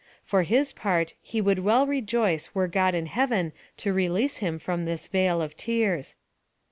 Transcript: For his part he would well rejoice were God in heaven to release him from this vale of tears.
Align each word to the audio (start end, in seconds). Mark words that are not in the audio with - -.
For 0.23 0.41
his 0.41 0.73
part 0.73 1.13
he 1.21 1.41
would 1.41 1.59
well 1.59 1.85
rejoice 1.85 2.55
were 2.55 2.67
God 2.67 2.95
in 2.95 3.05
heaven 3.05 3.53
to 3.77 3.93
release 3.93 4.37
him 4.37 4.57
from 4.57 4.85
this 4.85 5.05
vale 5.05 5.43
of 5.43 5.55
tears. 5.55 6.15